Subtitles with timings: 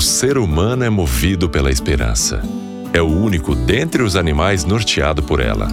[0.00, 2.40] O ser humano é movido pela esperança.
[2.90, 5.68] É o único dentre os animais norteado por ela.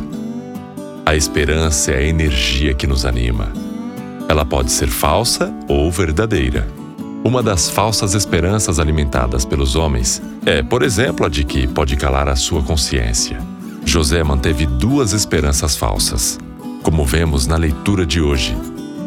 [1.06, 3.54] A esperança é a energia que nos anima.
[4.28, 6.68] Ela pode ser falsa ou verdadeira.
[7.24, 12.28] Uma das falsas esperanças alimentadas pelos homens é, por exemplo, a de que pode calar
[12.28, 13.40] a sua consciência.
[13.86, 16.38] José manteve duas esperanças falsas,
[16.84, 18.58] como vemos na leitura de hoje.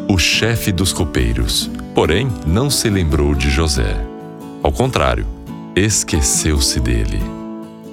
[0.09, 4.09] O chefe dos copeiros, porém, não se lembrou de José.
[4.63, 5.27] Ao contrário,
[5.75, 7.19] esqueceu-se dele.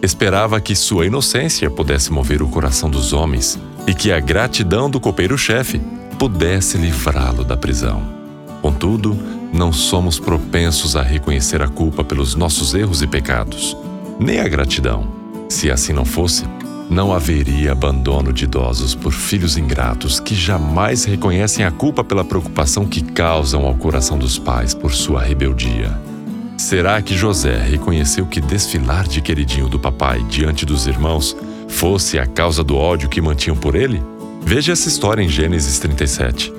[0.01, 4.99] Esperava que sua inocência pudesse mover o coração dos homens e que a gratidão do
[4.99, 5.81] copeiro-chefe
[6.19, 8.03] pudesse livrá-lo da prisão.
[8.61, 9.17] Contudo,
[9.53, 13.77] não somos propensos a reconhecer a culpa pelos nossos erros e pecados,
[14.19, 15.07] nem a gratidão.
[15.47, 16.43] Se assim não fosse,
[16.89, 22.85] não haveria abandono de idosos por filhos ingratos que jamais reconhecem a culpa pela preocupação
[22.85, 26.06] que causam ao coração dos pais por sua rebeldia.
[26.57, 32.25] Será que José reconheceu que desfilar de queridinho do papai diante dos irmãos fosse a
[32.25, 34.01] causa do ódio que mantinham por ele?
[34.41, 36.51] Veja essa história em Gênesis 37.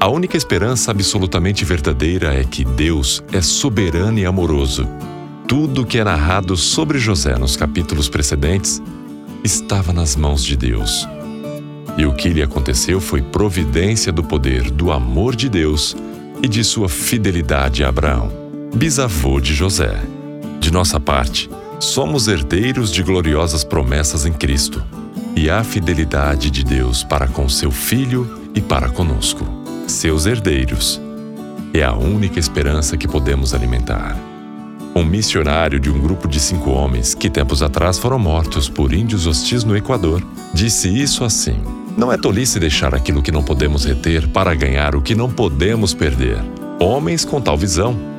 [0.00, 4.86] A única esperança absolutamente verdadeira é que Deus é soberano e amoroso.
[5.46, 8.82] Tudo que é narrado sobre José nos capítulos precedentes
[9.44, 11.08] estava nas mãos de Deus.
[11.96, 15.96] E o que lhe aconteceu foi providência do poder do amor de Deus
[16.42, 20.00] e de sua fidelidade a Abraão, bisavô de José.
[20.60, 24.82] De nossa parte, somos herdeiros de gloriosas promessas em Cristo
[25.34, 29.46] e a fidelidade de Deus para com seu Filho e para conosco
[29.86, 31.00] seus herdeiros.
[31.72, 34.16] É a única esperança que podemos alimentar.
[34.96, 39.26] Um missionário de um grupo de cinco homens, que tempos atrás foram mortos por índios
[39.26, 41.62] hostis no Equador, disse isso assim:
[41.96, 45.92] Não é tolice deixar aquilo que não podemos reter para ganhar o que não podemos
[45.92, 46.38] perder.
[46.80, 48.15] Homens com tal visão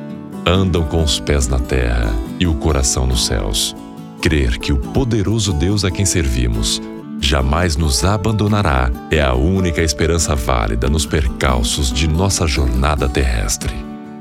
[0.48, 2.10] andam com os pés na terra
[2.40, 3.76] e o coração nos céus.
[4.22, 6.80] Crer que o poderoso Deus a quem servimos
[7.20, 13.74] jamais nos abandonará é a única esperança válida nos percalços de nossa jornada terrestre.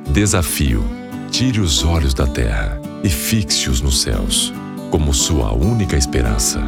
[0.09, 0.84] Desafio:
[1.31, 4.53] tire os olhos da terra e fixe-os nos céus,
[4.91, 6.62] como sua única esperança.